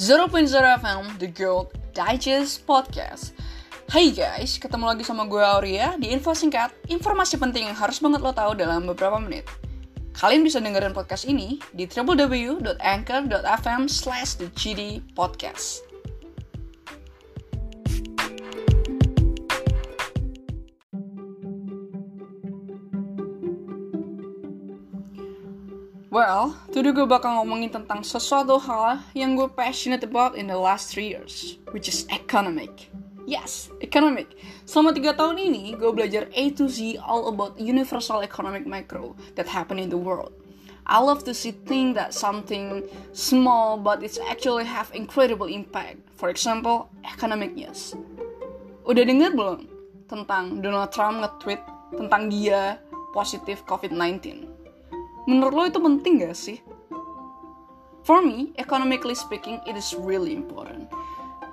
0.0 0.00 0.48
FM 0.80 1.20
The 1.20 1.28
Gold 1.28 1.76
Digest 1.92 2.64
Podcast. 2.64 3.36
Hai 3.92 4.08
guys, 4.08 4.56
ketemu 4.56 4.88
lagi 4.88 5.04
sama 5.04 5.28
gue 5.28 5.44
Aurea 5.44 6.00
di 6.00 6.08
info 6.08 6.32
singkat 6.32 6.72
Informasi 6.88 7.36
penting 7.36 7.68
yang 7.68 7.76
harus 7.76 8.00
banget 8.00 8.24
lo 8.24 8.32
tahu 8.32 8.56
dalam 8.56 8.88
beberapa 8.88 9.20
menit. 9.20 9.44
Kalian 10.16 10.40
bisa 10.40 10.56
dengerin 10.56 10.96
podcast 10.96 11.28
ini 11.28 11.60
di 11.76 11.84
www.anchor.fm 11.84 13.82
slash 13.92 14.40
the 14.40 14.48
podcast 15.12 15.89
Well, 26.10 26.58
today 26.74 26.90
gue 26.90 27.06
bakal 27.06 27.38
ngomongin 27.38 27.70
tentang 27.70 28.02
sesuatu 28.02 28.58
hal 28.58 28.98
yang 29.14 29.38
gue 29.38 29.46
passionate 29.46 30.02
about 30.02 30.34
in 30.34 30.50
the 30.50 30.58
last 30.58 30.90
three 30.90 31.06
years, 31.06 31.62
which 31.70 31.86
is 31.86 32.02
economic. 32.10 32.90
Yes, 33.30 33.70
economic. 33.78 34.34
Selama 34.66 34.90
tiga 34.90 35.14
tahun 35.14 35.38
ini, 35.38 35.78
gue 35.78 35.86
belajar 35.94 36.26
A 36.34 36.50
to 36.58 36.66
Z 36.66 36.98
all 36.98 37.30
about 37.30 37.54
universal 37.62 38.26
economic 38.26 38.66
macro 38.66 39.14
that 39.38 39.46
happen 39.46 39.78
in 39.78 39.86
the 39.86 39.94
world. 40.02 40.34
I 40.82 40.98
love 40.98 41.22
to 41.30 41.32
see 41.32 41.54
things 41.54 41.94
that 41.94 42.10
something 42.10 42.90
small 43.14 43.78
but 43.78 44.02
it's 44.02 44.18
actually 44.18 44.66
have 44.66 44.90
incredible 44.90 45.46
impact. 45.46 46.02
For 46.18 46.26
example, 46.26 46.90
economic 47.06 47.54
news. 47.54 47.94
Udah 48.82 49.06
denger 49.06 49.30
belum 49.38 49.70
tentang 50.10 50.58
Donald 50.58 50.90
Trump 50.90 51.22
nge-tweet 51.22 51.62
tentang 51.94 52.26
dia 52.26 52.82
positif 53.14 53.62
COVID-19? 53.62 54.49
Menurut 55.28 55.52
lo 55.52 55.64
itu 55.68 55.80
penting 55.80 56.24
gak 56.24 56.36
sih? 56.36 56.60
For 58.06 58.24
me, 58.24 58.56
economically 58.56 59.12
speaking, 59.12 59.60
it 59.68 59.76
is 59.76 59.92
really 59.92 60.32
important. 60.32 60.88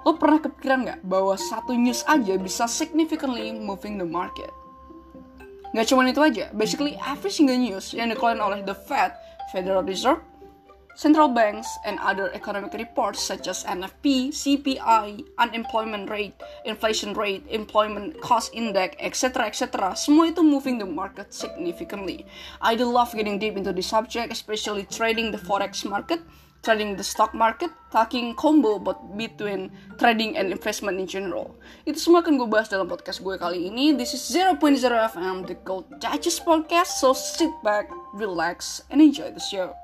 Lo 0.08 0.16
pernah 0.16 0.39
kepikiran 0.39 0.88
gak 0.88 1.00
bahwa 1.03 1.36
satu 1.36 1.75
news 1.75 2.08
aja 2.08 2.39
bisa 2.39 2.64
significantly 2.69 3.52
moving 3.52 4.00
the 4.00 4.08
market? 4.08 4.52
Gak 5.75 5.92
cuma 5.92 6.08
itu 6.08 6.23
aja, 6.23 6.47
basically 6.55 6.95
every 7.03 7.27
single 7.27 7.59
news 7.59 7.92
yang 7.92 8.08
dikeluarkan 8.08 8.39
oleh 8.39 8.59
the 8.64 8.75
Fed, 8.88 9.11
Federal 9.52 9.83
Reserve, 9.83 10.23
Central 10.98 11.30
banks 11.30 11.70
and 11.86 12.02
other 12.02 12.34
economic 12.34 12.73
reports 12.73 13.22
such 13.22 13.45
as 13.48 13.64
NFP, 13.70 14.34
CPI, 14.34 15.22
unemployment 15.38 16.09
rate, 16.09 16.34
inflation 16.66 17.14
rate, 17.14 17.45
employment 17.54 18.20
cost 18.20 18.50
index, 18.58 18.98
etc., 18.98 19.45
etc., 19.45 19.94
semua 19.94 20.34
itu 20.34 20.42
moving 20.42 20.81
the 20.81 20.89
market 20.89 21.30
significantly. 21.30 22.26
I 22.66 22.73
do 22.73 22.89
love 22.89 23.14
getting 23.14 23.38
deep 23.38 23.62
into 23.62 23.78
the 23.78 23.86
subject, 23.86 24.34
especially 24.34 24.89
trading 24.89 25.30
the 25.30 25.38
forex 25.38 25.86
market, 25.86 26.17
trading 26.66 26.98
the 26.98 27.06
stock 27.06 27.38
market, 27.38 27.70
talking 27.94 28.34
combo 28.34 28.82
but 28.82 28.98
between 29.14 29.70
trading 30.02 30.34
and 30.34 30.50
investment 30.50 30.98
in 30.98 31.06
general. 31.06 31.54
Itu 31.86 32.02
semua 32.02 32.26
akan 32.26 32.42
gue 32.42 32.50
bahas 32.50 32.73
dalam 32.73 32.89
podcast 32.89 33.22
gue 33.22 33.38
kali 33.38 33.70
ini. 33.70 33.94
This 33.94 34.17
is 34.17 34.26
0.0 34.34 34.58
FM, 35.14 35.45
the 35.45 35.61
Gold 35.61 35.94
Digest 36.02 36.42
Podcast, 36.42 36.98
so 36.98 37.14
sit 37.14 37.54
back, 37.61 37.86
relax, 38.17 38.82
and 38.89 38.98
enjoy 38.98 39.30
the 39.30 39.45
show. 39.45 39.78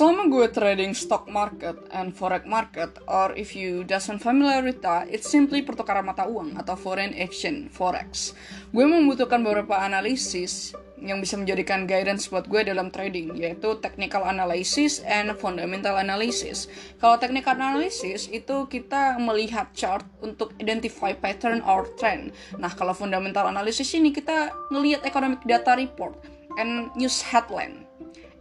Selama 0.00 0.32
gue 0.32 0.48
trading 0.48 0.96
stock 0.96 1.28
market 1.28 1.76
and 1.92 2.16
forex 2.16 2.48
market, 2.48 2.88
or 3.04 3.36
if 3.36 3.52
you 3.52 3.84
doesn't 3.84 4.24
familiar 4.24 4.64
with 4.64 4.80
that, 4.80 5.04
it's 5.12 5.28
simply 5.28 5.60
pertukaran 5.60 6.08
mata 6.08 6.24
uang 6.24 6.56
atau 6.56 6.72
foreign 6.72 7.12
exchange 7.12 7.68
forex. 7.68 8.32
Gue 8.72 8.88
membutuhkan 8.88 9.44
beberapa 9.44 9.76
analisis 9.76 10.72
yang 11.04 11.20
bisa 11.20 11.36
menjadikan 11.36 11.84
guidance 11.84 12.32
buat 12.32 12.48
gue 12.48 12.64
dalam 12.64 12.88
trading, 12.88 13.36
yaitu 13.36 13.76
technical 13.84 14.24
analysis 14.24 15.04
and 15.04 15.36
fundamental 15.36 16.00
analysis. 16.00 16.72
Kalau 16.96 17.20
technical 17.20 17.60
analysis 17.60 18.24
itu 18.32 18.72
kita 18.72 19.20
melihat 19.20 19.68
chart 19.76 20.08
untuk 20.24 20.56
identify 20.56 21.12
pattern 21.12 21.60
or 21.68 21.84
trend. 22.00 22.32
Nah, 22.56 22.72
kalau 22.72 22.96
fundamental 22.96 23.52
analysis 23.52 23.92
ini 23.92 24.16
kita 24.16 24.48
ngelihat 24.72 25.04
economic 25.04 25.44
data 25.44 25.76
report 25.76 26.16
and 26.56 26.88
news 26.96 27.20
headline 27.20 27.89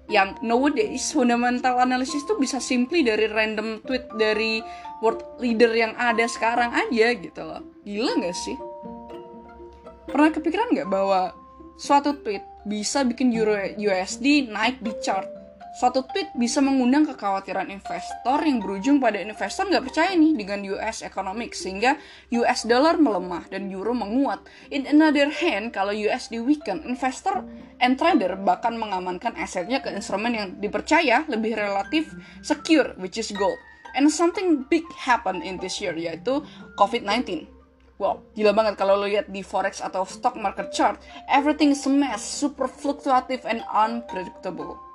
yang 0.10 0.36
nowadays 0.42 1.14
fundamental 1.14 1.78
analysis 1.78 2.26
tuh 2.26 2.36
bisa 2.42 2.58
simply 2.58 3.06
dari 3.06 3.30
random 3.30 3.86
tweet 3.86 4.10
dari 4.18 4.60
world 5.06 5.22
leader 5.38 5.70
yang 5.72 5.94
ada 5.96 6.26
sekarang 6.26 6.74
aja 6.74 7.14
gitu 7.14 7.42
loh. 7.46 7.62
Gila 7.86 8.18
nggak 8.18 8.36
sih? 8.36 8.58
Pernah 10.10 10.34
kepikiran 10.34 10.74
nggak 10.74 10.90
bahwa 10.90 11.32
suatu 11.78 12.18
tweet 12.26 12.44
bisa 12.66 13.06
bikin 13.08 13.32
euro 13.32 13.56
USD 13.78 14.50
naik 14.50 14.82
di 14.84 14.92
chart 15.00 15.39
Suatu 15.70 16.02
tweet 16.02 16.34
bisa 16.34 16.66
mengundang 16.66 17.06
kekhawatiran 17.06 17.70
investor 17.70 18.42
yang 18.42 18.58
berujung 18.58 18.98
pada 18.98 19.22
investor 19.22 19.70
nggak 19.70 19.86
percaya 19.86 20.18
nih 20.18 20.34
dengan 20.34 20.66
US 20.74 21.06
economic 21.06 21.54
sehingga 21.54 21.94
US 22.34 22.66
dollar 22.66 22.98
melemah 22.98 23.46
dan 23.54 23.70
euro 23.70 23.94
menguat. 23.94 24.42
In 24.74 24.90
another 24.90 25.30
hand, 25.30 25.70
kalau 25.70 25.94
USD 25.94 26.42
weaken, 26.42 26.90
investor 26.90 27.46
and 27.78 28.02
trader 28.02 28.34
bahkan 28.42 28.82
mengamankan 28.82 29.38
asetnya 29.38 29.78
ke 29.78 29.94
instrumen 29.94 30.34
yang 30.34 30.48
dipercaya 30.58 31.30
lebih 31.30 31.54
relatif 31.54 32.18
secure, 32.42 32.98
which 32.98 33.22
is 33.22 33.30
gold. 33.38 33.62
And 33.94 34.10
something 34.10 34.66
big 34.74 34.86
happened 34.98 35.46
in 35.46 35.62
this 35.62 35.78
year, 35.78 35.94
yaitu 35.94 36.42
COVID-19. 36.82 37.46
Wow, 38.02 38.26
gila 38.34 38.58
banget 38.58 38.74
kalau 38.80 38.96
lo 38.96 39.06
lihat 39.06 39.30
di 39.30 39.46
forex 39.46 39.86
atau 39.86 40.02
stock 40.08 40.34
market 40.34 40.74
chart, 40.74 40.98
everything 41.30 41.76
is 41.76 41.84
a 41.86 41.92
mess, 41.92 42.24
super 42.26 42.66
fluctuative 42.66 43.46
and 43.46 43.62
unpredictable. 43.70 44.89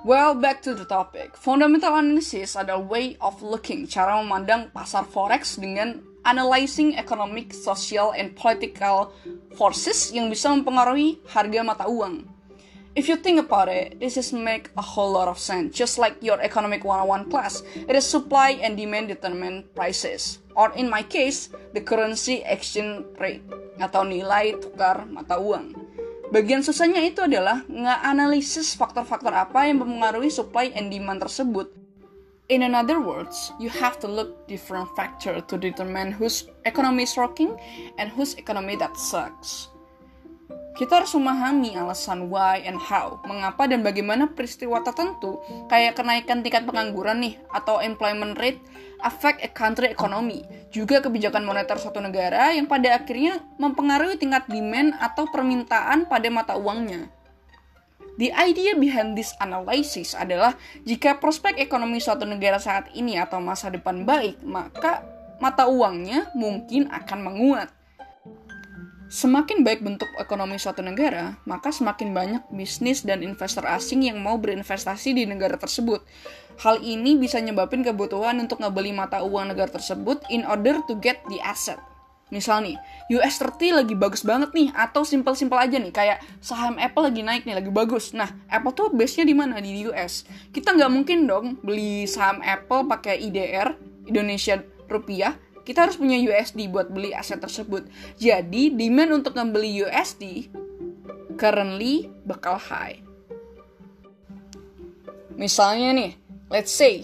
Well, 0.00 0.32
back 0.34 0.62
to 0.62 0.72
the 0.72 0.88
topic. 0.88 1.36
Fundamental 1.36 1.92
analysis 1.92 2.56
adalah 2.56 2.80
way 2.80 3.20
of 3.20 3.44
looking, 3.44 3.84
cara 3.84 4.16
memandang 4.24 4.72
pasar 4.72 5.04
forex 5.04 5.60
dengan 5.60 6.00
analyzing 6.24 6.96
economic, 6.96 7.52
social, 7.52 8.16
and 8.16 8.32
political 8.32 9.12
forces 9.60 10.08
yang 10.08 10.32
bisa 10.32 10.48
mempengaruhi 10.56 11.20
harga 11.28 11.60
mata 11.60 11.84
uang. 11.84 12.24
If 12.96 13.12
you 13.12 13.20
think 13.20 13.44
about 13.44 13.68
it, 13.68 14.00
this 14.00 14.16
is 14.16 14.32
make 14.32 14.72
a 14.72 14.80
whole 14.80 15.12
lot 15.12 15.28
of 15.28 15.36
sense. 15.36 15.76
Just 15.76 16.00
like 16.00 16.16
your 16.24 16.40
economic 16.40 16.80
101 16.80 17.28
class, 17.28 17.60
it 17.76 17.92
is 17.92 18.08
supply 18.08 18.56
and 18.64 18.80
demand 18.80 19.12
determine 19.12 19.68
prices. 19.76 20.40
Or 20.56 20.72
in 20.80 20.88
my 20.88 21.04
case, 21.04 21.52
the 21.76 21.84
currency 21.84 22.40
exchange 22.48 23.04
rate 23.20 23.44
atau 23.76 24.08
nilai 24.08 24.56
tukar 24.64 25.04
mata 25.12 25.36
uang. 25.36 25.89
Bagian 26.30 26.62
susahnya 26.62 27.02
itu 27.02 27.26
adalah 27.26 27.66
nge-analisis 27.66 28.78
faktor-faktor 28.78 29.34
apa 29.34 29.66
yang 29.66 29.82
mempengaruhi 29.82 30.30
supply 30.30 30.70
and 30.78 30.86
demand 30.86 31.18
tersebut. 31.26 31.74
In 32.46 32.62
another 32.62 33.02
words, 33.02 33.50
you 33.58 33.66
have 33.66 33.98
to 33.98 34.06
look 34.06 34.46
different 34.46 34.86
factor 34.94 35.42
to 35.42 35.54
determine 35.58 36.14
whose 36.14 36.46
economy 36.66 37.02
is 37.02 37.18
rocking 37.18 37.58
and 37.98 38.14
whose 38.14 38.38
economy 38.38 38.78
that 38.78 38.94
sucks. 38.94 39.74
Kita 40.80 41.04
harus 41.04 41.12
memahami 41.12 41.76
alasan 41.76 42.32
why 42.32 42.64
and 42.64 42.80
how, 42.80 43.20
mengapa 43.28 43.68
dan 43.68 43.84
bagaimana 43.84 44.32
peristiwa 44.32 44.80
tertentu 44.80 45.36
kayak 45.68 46.00
kenaikan 46.00 46.40
tingkat 46.40 46.64
pengangguran 46.64 47.20
nih 47.20 47.36
atau 47.52 47.84
employment 47.84 48.40
rate 48.40 48.64
affect 49.04 49.44
a 49.44 49.50
country 49.52 49.92
economy, 49.92 50.40
juga 50.72 51.04
kebijakan 51.04 51.44
moneter 51.44 51.76
suatu 51.76 52.00
negara 52.00 52.56
yang 52.56 52.64
pada 52.64 52.96
akhirnya 52.96 53.44
mempengaruhi 53.60 54.16
tingkat 54.16 54.48
demand 54.48 54.96
atau 54.96 55.28
permintaan 55.28 56.08
pada 56.08 56.32
mata 56.32 56.56
uangnya. 56.56 57.12
The 58.16 58.32
idea 58.32 58.72
behind 58.72 59.20
this 59.20 59.36
analysis 59.36 60.16
adalah 60.16 60.56
jika 60.88 61.20
prospek 61.20 61.60
ekonomi 61.60 62.00
suatu 62.00 62.24
negara 62.24 62.56
saat 62.56 62.88
ini 62.96 63.20
atau 63.20 63.36
masa 63.36 63.68
depan 63.68 64.08
baik, 64.08 64.40
maka 64.48 65.04
mata 65.44 65.68
uangnya 65.68 66.32
mungkin 66.32 66.88
akan 66.88 67.20
menguat. 67.20 67.68
Semakin 69.10 69.66
baik 69.66 69.82
bentuk 69.82 70.06
ekonomi 70.22 70.54
suatu 70.54 70.86
negara, 70.86 71.34
maka 71.42 71.74
semakin 71.74 72.14
banyak 72.14 72.46
bisnis 72.54 73.02
dan 73.02 73.26
investor 73.26 73.66
asing 73.66 74.06
yang 74.06 74.22
mau 74.22 74.38
berinvestasi 74.38 75.18
di 75.18 75.26
negara 75.26 75.58
tersebut. 75.58 76.06
Hal 76.62 76.78
ini 76.78 77.18
bisa 77.18 77.42
nyebabin 77.42 77.82
kebutuhan 77.82 78.38
untuk 78.38 78.62
ngebeli 78.62 78.94
mata 78.94 79.26
uang 79.26 79.50
negara 79.50 79.66
tersebut 79.66 80.22
in 80.30 80.46
order 80.46 80.78
to 80.86 80.94
get 81.02 81.18
the 81.26 81.42
asset. 81.42 81.82
Misal 82.30 82.62
nih, 82.62 82.78
US 83.18 83.42
30 83.42 83.82
lagi 83.82 83.98
bagus 83.98 84.22
banget 84.22 84.54
nih, 84.54 84.70
atau 84.78 85.02
simple-simple 85.02 85.58
aja 85.58 85.82
nih, 85.82 85.90
kayak 85.90 86.22
saham 86.38 86.78
Apple 86.78 87.10
lagi 87.10 87.26
naik 87.26 87.42
nih, 87.42 87.58
lagi 87.58 87.70
bagus. 87.74 88.14
Nah, 88.14 88.30
Apple 88.46 88.78
tuh 88.78 88.94
base-nya 88.94 89.26
di 89.26 89.34
mana? 89.34 89.58
Di 89.58 89.90
US. 89.90 90.22
Kita 90.54 90.70
nggak 90.70 90.86
mungkin 90.86 91.26
dong 91.26 91.58
beli 91.66 92.06
saham 92.06 92.38
Apple 92.46 92.86
pakai 92.86 93.18
IDR, 93.26 93.74
Indonesia 94.06 94.62
rupiah, 94.86 95.34
kita 95.64 95.88
harus 95.88 95.96
punya 95.96 96.16
USD 96.18 96.68
buat 96.72 96.88
beli 96.88 97.12
aset 97.12 97.38
tersebut. 97.40 97.86
Jadi, 98.16 98.72
demand 98.72 99.22
untuk 99.24 99.36
membeli 99.36 99.84
USD 99.84 100.50
currently 101.40 102.12
bakal 102.28 102.60
high. 102.60 103.00
Misalnya 105.40 105.96
nih, 105.96 106.12
let's 106.52 106.72
say 106.72 107.00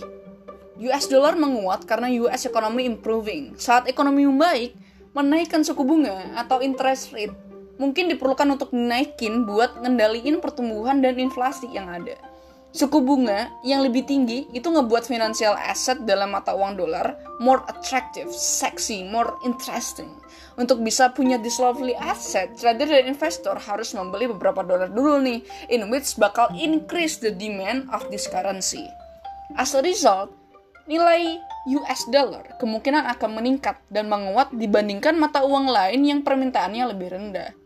US 0.77 1.09
dollar 1.09 1.33
menguat 1.41 1.89
karena 1.89 2.13
US 2.29 2.45
economy 2.45 2.85
improving. 2.85 3.57
Saat 3.57 3.89
ekonomi 3.89 4.29
membaik, 4.29 4.77
menaikkan 5.17 5.65
suku 5.65 5.81
bunga 5.81 6.37
atau 6.37 6.61
interest 6.61 7.17
rate 7.17 7.33
mungkin 7.81 8.09
diperlukan 8.13 8.49
untuk 8.57 8.73
naikin 8.73 9.49
buat 9.49 9.81
ngendaliin 9.81 10.41
pertumbuhan 10.41 11.01
dan 11.01 11.17
inflasi 11.17 11.69
yang 11.73 11.89
ada. 11.89 12.17
Suku 12.77 13.01
bunga 13.01 13.49
yang 13.65 13.81
lebih 13.81 14.05
tinggi 14.05 14.53
itu 14.53 14.69
ngebuat 14.69 15.09
financial 15.09 15.57
asset 15.57 16.05
dalam 16.05 16.37
mata 16.37 16.53
uang 16.53 16.77
dolar 16.77 17.17
more 17.41 17.65
attractive, 17.73 18.29
sexy, 18.29 19.01
more 19.01 19.33
interesting. 19.49 20.13
Untuk 20.61 20.85
bisa 20.85 21.09
punya 21.09 21.41
this 21.41 21.57
lovely 21.57 21.97
asset, 21.97 22.53
trader 22.61 22.85
dan 22.85 23.09
investor 23.09 23.57
harus 23.57 23.97
membeli 23.97 24.29
beberapa 24.29 24.61
dolar 24.61 24.93
dulu 24.93 25.25
nih, 25.25 25.41
in 25.73 25.89
which 25.89 26.21
bakal 26.21 26.53
increase 26.53 27.17
the 27.17 27.33
demand 27.33 27.89
of 27.97 28.05
this 28.13 28.29
currency. 28.29 28.85
As 29.57 29.73
a 29.73 29.81
result, 29.81 30.37
nilai 30.85 31.41
US 31.81 32.05
dollar 32.13 32.61
kemungkinan 32.61 33.09
akan 33.17 33.41
meningkat 33.41 33.81
dan 33.89 34.13
menguat 34.13 34.53
dibandingkan 34.53 35.17
mata 35.17 35.49
uang 35.49 35.73
lain 35.73 36.05
yang 36.05 36.21
permintaannya 36.21 36.93
lebih 36.93 37.09
rendah. 37.09 37.57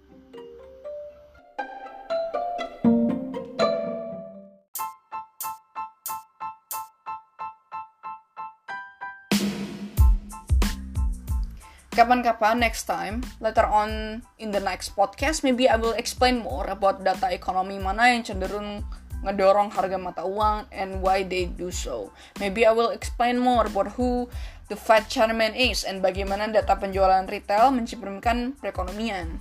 Kapan-kapan 12.00 12.56
next 12.56 12.88
time 12.88 13.20
later 13.44 13.68
on 13.68 14.24
in 14.40 14.48
the 14.48 14.62
next 14.64 14.96
podcast 14.96 15.44
maybe 15.44 15.68
I 15.68 15.76
will 15.76 15.92
explain 15.92 16.40
more 16.40 16.64
about 16.64 17.04
data 17.04 17.28
ekonomi 17.28 17.76
mana 17.76 18.08
yang 18.08 18.24
cenderung 18.24 18.80
ngedorong 19.20 19.68
harga 19.68 20.00
mata 20.00 20.24
uang 20.24 20.64
and 20.72 21.04
why 21.04 21.20
they 21.20 21.44
do 21.44 21.68
so. 21.68 22.08
Maybe 22.40 22.64
I 22.64 22.72
will 22.72 22.88
explain 22.88 23.36
more 23.36 23.68
about 23.68 24.00
who 24.00 24.32
the 24.72 24.80
Fed 24.80 25.12
chairman 25.12 25.52
is 25.52 25.84
and 25.84 26.00
bagaimana 26.00 26.48
data 26.48 26.72
penjualan 26.72 27.28
retail 27.28 27.68
mencerminkan 27.68 28.56
perekonomian. 28.56 29.36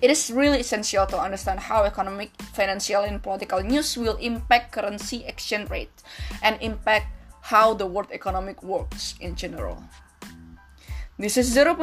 It 0.00 0.08
is 0.08 0.32
really 0.32 0.64
essential 0.64 1.04
to 1.12 1.20
understand 1.20 1.68
how 1.68 1.84
economic, 1.84 2.32
financial, 2.56 3.04
and 3.04 3.20
political 3.20 3.60
news 3.60 4.00
will 4.00 4.16
impact 4.16 4.72
currency 4.72 5.28
exchange 5.28 5.68
rate 5.68 5.92
and 6.40 6.56
impact 6.64 7.12
how 7.52 7.76
the 7.76 7.84
world 7.84 8.08
economic 8.08 8.64
works 8.64 9.12
in 9.20 9.36
general. 9.36 9.84
This 11.20 11.36
is 11.36 11.54
0.0 11.54 11.76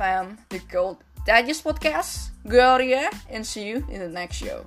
FM, 0.00 0.38
the 0.48 0.60
Gold 0.60 1.04
Digest 1.26 1.62
Podcast. 1.62 2.30
Aurea, 2.48 3.10
and 3.28 3.44
see 3.44 3.68
you 3.68 3.84
in 3.90 4.00
the 4.00 4.08
next 4.08 4.36
show. 4.36 4.64